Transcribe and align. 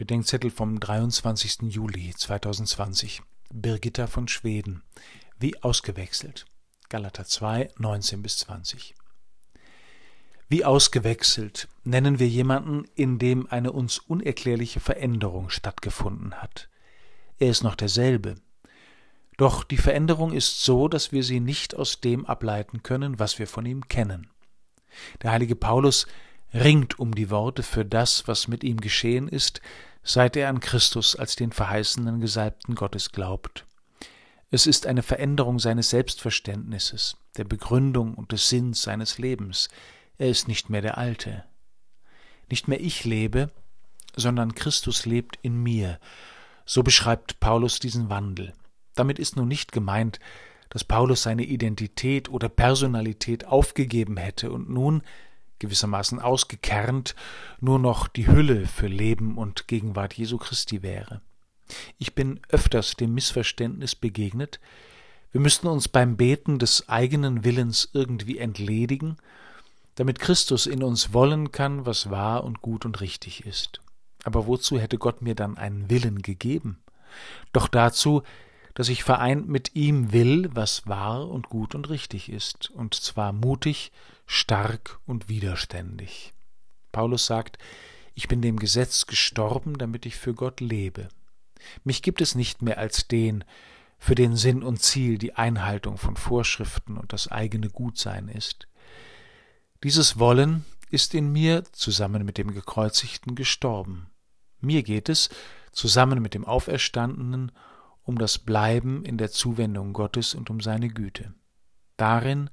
Bedenkzettel 0.00 0.50
vom 0.50 0.80
23. 0.80 1.74
Juli 1.74 2.14
2020. 2.16 3.20
Birgitta 3.52 4.06
von 4.06 4.28
Schweden. 4.28 4.82
Wie 5.38 5.62
ausgewechselt. 5.62 6.46
Galater 6.88 7.26
2, 7.26 7.68
19 7.76 8.22
bis 8.22 8.38
20. 8.38 8.94
Wie 10.48 10.64
ausgewechselt 10.64 11.68
nennen 11.84 12.18
wir 12.18 12.28
jemanden, 12.28 12.86
in 12.94 13.18
dem 13.18 13.46
eine 13.50 13.72
uns 13.72 13.98
unerklärliche 13.98 14.80
Veränderung 14.80 15.50
stattgefunden 15.50 16.32
hat. 16.32 16.70
Er 17.38 17.50
ist 17.50 17.62
noch 17.62 17.74
derselbe. 17.74 18.36
Doch 19.36 19.64
die 19.64 19.76
Veränderung 19.76 20.32
ist 20.32 20.64
so, 20.64 20.88
dass 20.88 21.12
wir 21.12 21.24
sie 21.24 21.40
nicht 21.40 21.74
aus 21.74 22.00
dem 22.00 22.24
ableiten 22.24 22.82
können, 22.82 23.18
was 23.18 23.38
wir 23.38 23.46
von 23.46 23.66
ihm 23.66 23.86
kennen. 23.86 24.30
Der 25.20 25.32
heilige 25.32 25.56
Paulus 25.56 26.06
ringt 26.54 26.98
um 26.98 27.14
die 27.14 27.28
Worte 27.28 27.62
für 27.62 27.84
das, 27.84 28.26
was 28.26 28.48
mit 28.48 28.64
ihm 28.64 28.80
geschehen 28.80 29.28
ist, 29.28 29.60
seit 30.12 30.36
er 30.36 30.48
an 30.48 30.60
Christus 30.60 31.14
als 31.14 31.36
den 31.36 31.52
verheißenen 31.52 32.20
Gesalbten 32.20 32.74
Gottes 32.74 33.12
glaubt. 33.12 33.64
Es 34.50 34.66
ist 34.66 34.86
eine 34.86 35.02
Veränderung 35.02 35.60
seines 35.60 35.90
Selbstverständnisses, 35.90 37.16
der 37.36 37.44
Begründung 37.44 38.14
und 38.14 38.32
des 38.32 38.48
Sinns 38.48 38.82
seines 38.82 39.18
Lebens. 39.18 39.68
Er 40.18 40.28
ist 40.28 40.48
nicht 40.48 40.68
mehr 40.68 40.82
der 40.82 40.98
Alte. 40.98 41.44
Nicht 42.48 42.66
mehr 42.66 42.80
ich 42.80 43.04
lebe, 43.04 43.50
sondern 44.16 44.56
Christus 44.56 45.06
lebt 45.06 45.38
in 45.42 45.62
mir. 45.62 46.00
So 46.64 46.82
beschreibt 46.82 47.38
Paulus 47.38 47.78
diesen 47.78 48.10
Wandel. 48.10 48.52
Damit 48.96 49.20
ist 49.20 49.36
nun 49.36 49.46
nicht 49.46 49.70
gemeint, 49.70 50.18
dass 50.68 50.82
Paulus 50.82 51.22
seine 51.22 51.44
Identität 51.44 52.28
oder 52.28 52.48
Personalität 52.48 53.46
aufgegeben 53.46 54.16
hätte 54.16 54.50
und 54.50 54.68
nun 54.68 55.02
gewissermaßen 55.60 56.18
ausgekernt, 56.18 57.14
nur 57.60 57.78
noch 57.78 58.08
die 58.08 58.26
Hülle 58.26 58.66
für 58.66 58.88
Leben 58.88 59.38
und 59.38 59.68
Gegenwart 59.68 60.14
Jesu 60.14 60.36
Christi 60.36 60.82
wäre. 60.82 61.20
Ich 61.98 62.14
bin 62.16 62.40
öfters 62.48 62.96
dem 62.96 63.14
Missverständnis 63.14 63.94
begegnet, 63.94 64.58
wir 65.32 65.40
müssten 65.40 65.68
uns 65.68 65.86
beim 65.86 66.16
Beten 66.16 66.58
des 66.58 66.88
eigenen 66.88 67.44
Willens 67.44 67.90
irgendwie 67.92 68.38
entledigen, 68.38 69.16
damit 69.94 70.18
Christus 70.18 70.66
in 70.66 70.82
uns 70.82 71.12
wollen 71.12 71.52
kann, 71.52 71.86
was 71.86 72.10
wahr 72.10 72.42
und 72.42 72.62
gut 72.62 72.84
und 72.84 73.00
richtig 73.00 73.46
ist. 73.46 73.80
Aber 74.24 74.46
wozu 74.46 74.78
hätte 74.78 74.98
Gott 74.98 75.22
mir 75.22 75.34
dann 75.36 75.56
einen 75.56 75.88
Willen 75.88 76.22
gegeben? 76.22 76.82
Doch 77.52 77.68
dazu, 77.68 78.22
dass 78.80 78.88
ich 78.88 79.04
vereint 79.04 79.46
mit 79.46 79.76
ihm 79.76 80.10
will, 80.10 80.48
was 80.54 80.86
wahr 80.86 81.28
und 81.28 81.50
gut 81.50 81.74
und 81.74 81.90
richtig 81.90 82.32
ist, 82.32 82.70
und 82.70 82.94
zwar 82.94 83.30
mutig, 83.30 83.92
stark 84.24 85.00
und 85.04 85.28
widerständig. 85.28 86.32
Paulus 86.90 87.26
sagt, 87.26 87.58
ich 88.14 88.26
bin 88.26 88.40
dem 88.40 88.58
Gesetz 88.58 89.04
gestorben, 89.04 89.76
damit 89.76 90.06
ich 90.06 90.16
für 90.16 90.32
Gott 90.32 90.62
lebe. 90.62 91.10
Mich 91.84 92.00
gibt 92.00 92.22
es 92.22 92.34
nicht 92.34 92.62
mehr 92.62 92.78
als 92.78 93.06
den, 93.06 93.44
für 93.98 94.14
den 94.14 94.34
Sinn 94.34 94.62
und 94.62 94.80
Ziel 94.80 95.18
die 95.18 95.34
Einhaltung 95.34 95.98
von 95.98 96.16
Vorschriften 96.16 96.96
und 96.96 97.12
das 97.12 97.28
eigene 97.28 97.68
Gutsein 97.68 98.28
ist. 98.28 98.66
Dieses 99.84 100.18
Wollen 100.18 100.64
ist 100.88 101.12
in 101.12 101.30
mir 101.30 101.64
zusammen 101.72 102.24
mit 102.24 102.38
dem 102.38 102.54
Gekreuzigten 102.54 103.34
gestorben. 103.34 104.06
Mir 104.62 104.82
geht 104.82 105.10
es, 105.10 105.28
zusammen 105.70 106.22
mit 106.22 106.32
dem 106.32 106.46
Auferstandenen, 106.46 107.52
um 108.10 108.18
das 108.18 108.38
Bleiben 108.38 109.04
in 109.04 109.18
der 109.18 109.30
Zuwendung 109.30 109.92
Gottes 109.92 110.34
und 110.34 110.50
um 110.50 110.60
seine 110.60 110.88
Güte. 110.88 111.32
Darin 111.96 112.50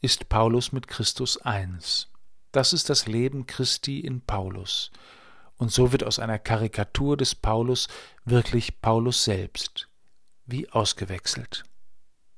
ist 0.00 0.28
Paulus 0.28 0.72
mit 0.72 0.88
Christus 0.88 1.40
eins. 1.40 2.08
Das 2.50 2.72
ist 2.72 2.90
das 2.90 3.06
Leben 3.06 3.46
Christi 3.46 4.00
in 4.00 4.20
Paulus. 4.22 4.90
Und 5.56 5.70
so 5.70 5.92
wird 5.92 6.02
aus 6.02 6.18
einer 6.18 6.40
Karikatur 6.40 7.16
des 7.16 7.36
Paulus 7.36 7.86
wirklich 8.24 8.80
Paulus 8.80 9.22
selbst, 9.22 9.88
wie 10.46 10.68
ausgewechselt. 10.68 11.62